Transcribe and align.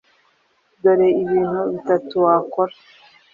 Dore 0.81 1.07
ibintu 1.23 1.59
bitatu 1.73 2.13
wakora 2.25 2.75